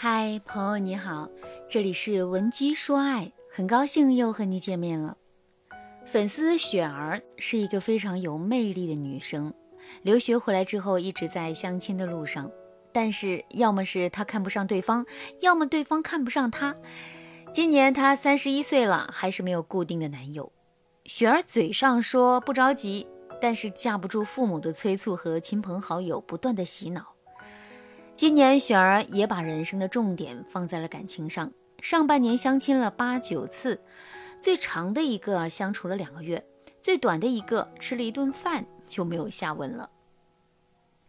[0.00, 1.28] 嗨，朋友你好，
[1.68, 5.16] 这里是文姬说爱，很高兴又和你见面了。
[6.06, 9.52] 粉丝雪儿是一个非常有魅力的女生，
[10.02, 12.48] 留学回来之后一直在相亲的路上，
[12.92, 15.04] 但是要么是她看不上对方，
[15.40, 16.76] 要么对方看不上她。
[17.52, 20.52] 今年她三十一岁了，还是没有固定的男友。
[21.06, 23.04] 雪儿嘴上说不着急，
[23.40, 27.17] 但是架不住父母的催促和亲朋好友不断的洗脑。
[28.18, 33.80] 今年雪儿也把人生的重点放在了感情上，上半年相亲了八九次，
[34.40, 36.44] 最长的一个相处了两个月，
[36.80, 39.88] 最短的一个吃了一顿饭就没有下文了。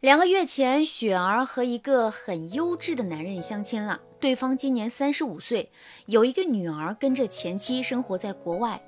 [0.02, 5.72] 两个月前，雪儿和一个很优质的男人相亲了，对方今年三十五岁，
[6.05, 8.80] 有一个女儿，跟着前妻生活在国外。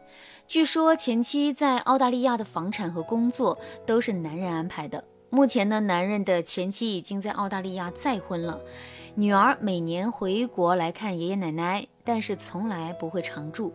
[0.46, 3.58] 据说前妻在澳大利亚的房产和工作
[3.88, 5.04] 都是男人安排的。
[5.34, 8.60] 目前呢，男人的前妻已经在澳大利亚再婚了，
[9.16, 13.74] 女儿每年回国来看爷爷奶奶，但是从来不会常住。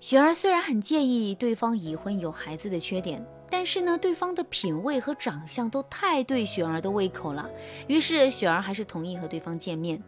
[0.00, 7.48] 雪儿虽然很介意对方已婚有孩子的缺点，但是呢，对方的品味和长相都太对雪儿的胃口了，
[7.86, 10.02] 于是雪儿还是同意和对方见面。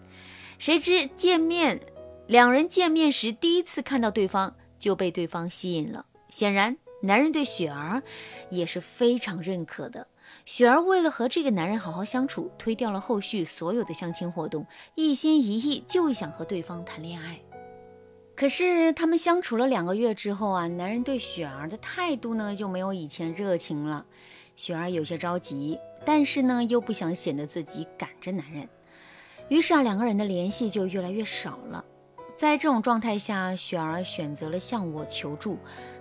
[0.58, 1.78] 谁知见面，
[2.26, 8.02] 两人见面时第一次看到对方就被对方吸引了，显然男人对雪儿
[8.50, 10.08] 也是非常认可的。
[10.44, 17.40] 雪儿为了和这个男人好好相处，推掉了后续所有的相亲活动，一心一意就想和对方谈恋爱。
[18.34, 24.04] 可是他们相处了两个月之后啊，男人对雪儿的态度呢就没有以前热情了。
[24.56, 28.68] 雪儿有些着急，但是呢又不想显得自己赶着男人，
[29.48, 31.84] 于是啊两个人的联系就越来越少了。
[32.34, 35.58] 在这种状态下，雪儿选择了向我求助。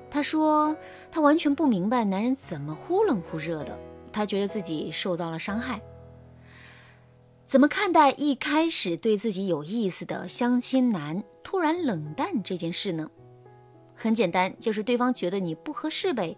[0.09, 0.75] 她说
[1.11, 3.77] 她完全不明白男人怎么忽冷忽热的。
[4.11, 5.81] 他觉得自己受到了伤害，
[7.45, 13.09] 怎么看待一开始对自己有意思的相亲男突然冷淡这件事呢？
[13.95, 16.37] 很简单，就是对方觉得你不合适呗。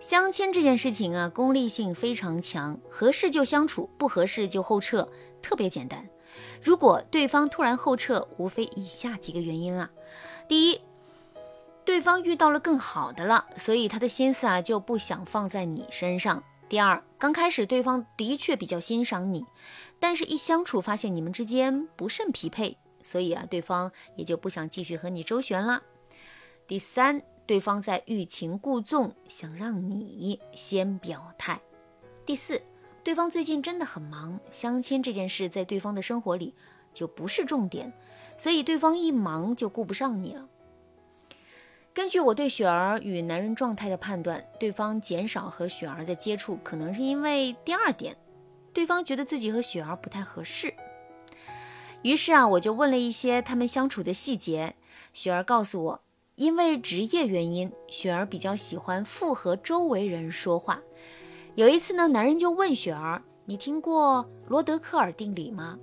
[0.00, 5.08] 相亲这件事情啊，功利性非常强，合适就相处，不合适就后撤，
[5.40, 6.08] 特别简单。
[6.62, 9.90] 如果对方突然后撤，无非以下几个原因啦：
[10.48, 10.80] 第一，
[11.84, 16.42] 对方遇到了更好的了，所以他的心思啊就不想放在你身上。
[16.72, 19.44] 第二，刚开始对方的确比较欣赏你，
[20.00, 25.82] 但是一相处发现你们之间不甚匹配，所以啊，对方也就不想继续和你周旋了。
[26.66, 31.60] 第三，对方在欲擒故纵，想让你先表态。
[32.24, 32.62] 第四，
[33.04, 36.54] 对方最近真的很忙，相亲这件事在对方的生活里
[36.94, 37.92] 就不是重点，
[38.38, 40.48] 所以对方一忙就顾不上你了。
[41.94, 48.16] 根据我对雪儿与男人状态的判断，对方减少和雪儿的接触，可能是因为第二点，
[48.72, 50.72] 对方觉得自己和雪儿不太合适。
[52.00, 54.74] 于是啊，我就问了一些他们相处的细节。
[55.12, 56.00] 雪儿告诉我，
[56.36, 60.80] 因为职业原因，雪儿比较喜欢附和周围人说话。
[61.56, 65.78] 有一次呢，男人就问雪儿：“你听过罗德克尔定理吗？”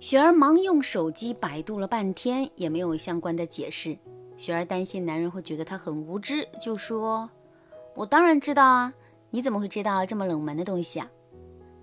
[0.00, 3.96] 雪儿忙用手机百度了半天，也没有相关的解释。
[4.36, 7.30] 雪儿担心男人会觉得她很无知，就说
[7.94, 8.92] ：“我当然知道啊，
[9.30, 11.08] 你怎么会知道这么冷门的东西啊？”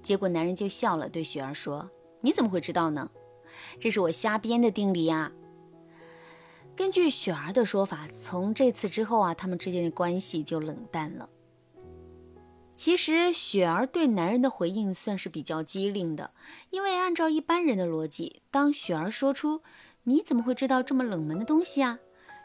[0.03, 1.89] 结果男人就笑了，对雪儿说
[2.21, 3.09] ：“你怎么会知道呢？
[3.79, 5.31] 这是我瞎编的定理呀。”
[6.75, 11.29] 根据雪儿的说法，从这次之后啊，他们之间的关系就冷淡了。
[12.75, 16.31] 其实雪儿对男人的回应算是比较机灵的，
[16.71, 19.61] 因为按照一般人的逻辑，当雪儿说出
[20.03, 21.99] “你怎么会知道这么冷门的东西啊？”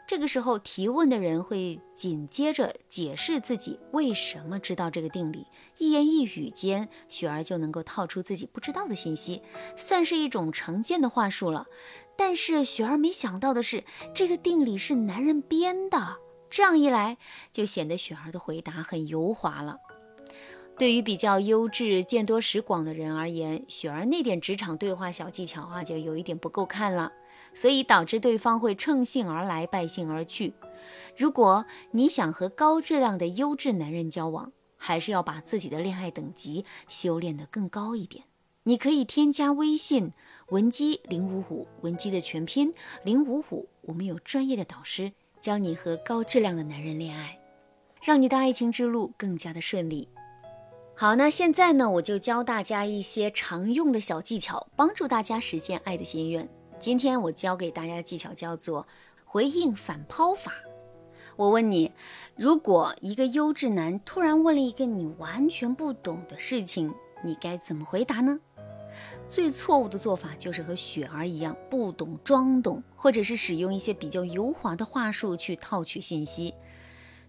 [0.09, 5.45] 这个时候，提问的人会紧接着解释自己为什么知道这个定理，
[5.77, 9.43] 一言一语间，雪儿就能够套出自己不知道的信息，
[9.77, 11.67] 算是一种常见的话术了。
[12.17, 13.83] 但是雪儿没想到的是，
[14.15, 16.17] 这个定理是男人编的，
[16.49, 17.19] 这样一来，
[17.51, 19.77] 就显得雪儿的回答很油滑了。
[20.79, 27.11] 对于比较优质、见多识广的人而言，雪儿那点职场对话小技巧啊，就有一点不够看了。
[27.53, 30.53] 所以导致对方会乘兴而来，败兴而去。
[31.17, 38.23] 如果你想和高质量的优质男人交往，还是要把自己的恋爱等级修炼得更高一点。
[38.63, 40.13] 你可以添加微信
[40.49, 42.73] 文姬零五五，文姬的全拼
[43.03, 45.11] 零五五，我们有专业的导师
[45.41, 47.39] 教你和高质量的男人恋爱，
[48.01, 50.07] 让你的爱情之路更加的顺利。
[50.95, 56.47] 好，那现在呢，我就教大家一些常用的小技巧，帮助大家实现爱的心愿。
[56.79, 58.87] 今天我教给大家的技巧叫做
[59.25, 60.53] 回应反抛法。
[61.35, 61.91] 我问你，
[62.37, 66.93] 如果一个优质男突然问了一个你完全不懂的事情，
[67.23, 68.39] 你该怎么回答呢？
[69.27, 76.53] 最错误的做法就是和雪儿一样，不懂装懂，或者是使用一些比较油滑的话术去套取信息。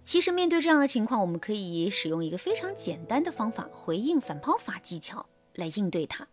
[0.03, 6.27] 其实面对这样的情况，我们可以使用一个非常简单的方法——回应反抛法技巧来应对它。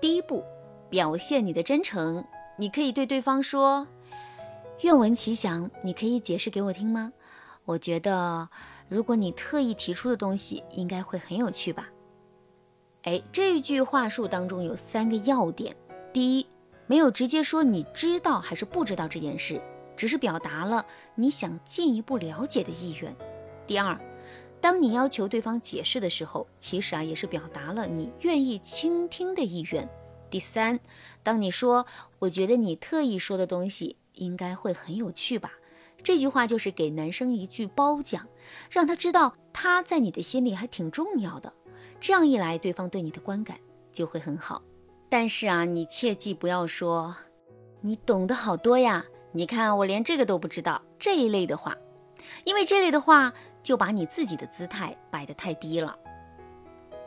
[0.00, 0.44] 第一步，
[0.88, 2.24] 表现你的真诚。
[2.60, 3.86] 你可以对对方说
[4.82, 7.12] ：“愿闻其详，你可以解释给我听吗？
[7.64, 8.48] 我觉得，
[8.88, 11.88] 如果你特意提出的东西，应该会很有趣吧。”
[13.04, 15.76] 哎，这句话术当中有三个要点：
[16.12, 16.46] 第一，
[16.88, 19.62] 没有直接说你知道还是不知道这件事。
[19.96, 23.14] 只是表达了你想进一步了解的意愿。
[23.66, 23.98] 第二，
[24.60, 29.88] 当你要求对方解释的时候，其实啊也是表达了你愿意倾听的意愿。
[30.30, 30.78] 第三，
[31.22, 31.86] 当你说
[32.20, 35.52] “我觉得你特意说的东西应该会很有趣吧”，
[36.02, 38.26] 这句话就是给男生一句褒奖，
[38.70, 41.52] 让他知道他在你的心里还挺重要的。
[42.00, 43.58] 这样一来，对方对你的观感
[43.92, 44.62] 就会很好。
[45.08, 47.16] 但是啊，你切记不要说
[47.80, 49.04] “你懂得好多呀”。
[49.32, 51.76] 你看，我连这个都不知道这一类的话，
[52.44, 53.32] 因为这类的话
[53.62, 55.98] 就把你自己的姿态摆得太低了。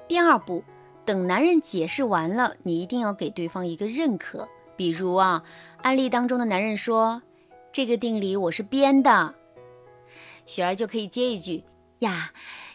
[0.08, 0.64] 第二步，
[1.06, 4.48] 等男人解释完了，你一定要给对方一个认可。
[4.76, 5.44] 比如啊，
[5.82, 7.22] 案例当中的男人说
[7.72, 9.36] ：“这个定理我是编的。”
[10.46, 11.64] 雪儿就可以接一句
[12.00, 12.32] ：“呀，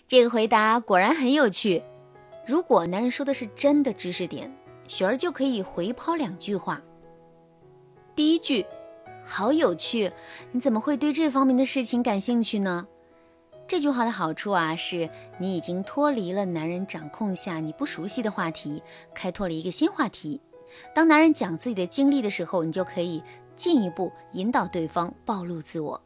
[0.06, 1.82] 这个回答果然很有趣。”
[2.46, 4.54] 如果男人说的是真的知识点，
[4.86, 6.80] 雪儿就可以回抛两句话。
[8.14, 8.64] 第一句。
[9.28, 10.12] 好有趣，
[10.52, 12.86] 你怎么会对这方面的事情感兴趣呢？
[13.68, 18.80] 这句话的好处啊，是你已经脱离了男人掌控下你不熟悉的话题，
[19.12, 20.40] 开拓了一个新话题。
[20.94, 23.22] 当男人讲自己的经历的时候，你就可以
[23.56, 26.00] 进一步引导对方暴露自我。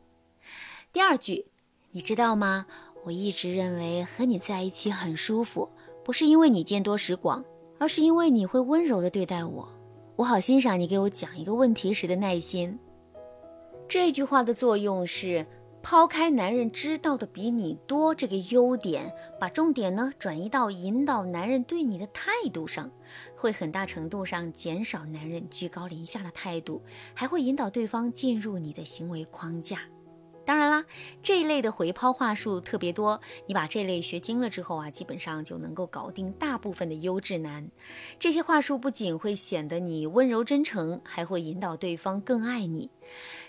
[0.90, 1.46] 第二句，
[1.90, 2.66] 你知道吗？
[3.04, 5.68] 我一直认为和你在一起很舒服，
[6.02, 7.44] 不是因为你见多识广，
[7.78, 9.68] 而是因为你会温柔的对待我。
[10.16, 12.78] 我好欣赏你给我讲一个问题时的耐心。
[13.88, 15.46] 这句话的作用是
[15.82, 22.90] 抛开男人知道的比你多这个优点，把重点呢转移到引导男人对你的态度上，
[23.34, 26.82] 会很大程度上减少男人居高临下的态度，
[27.14, 29.80] 还会引导对方进入你的行为框架。
[30.50, 30.84] 当然啦，
[31.22, 37.70] 这一类的回抛话术特别多，你把这类学精了之后啊，基本上就能够搞定大部分的优质男。
[38.18, 42.90] 这些话术不仅会显得你温柔真诚，还会引导对方更爱你。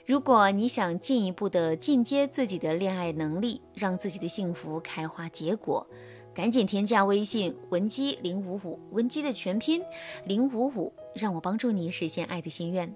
[0.05, 5.87] 如果你想进一步的进阶自己的恋爱能力，让自己的幸福开花结果，
[6.35, 9.81] 赶紧添加微信文姬零五五，文姬的全拼
[10.25, 12.95] 零五五，让我帮助你实现爱的心愿。